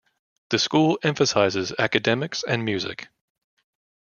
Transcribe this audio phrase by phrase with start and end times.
[0.49, 3.09] The school emphasizes academics and music.